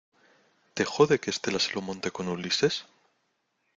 ¿te 0.73 0.83
jode 0.83 1.19
que 1.19 1.29
Estela 1.29 1.59
se 1.59 1.73
lo 1.75 1.83
monte 1.83 2.09
con 2.09 2.27
Ulises? 2.27 2.87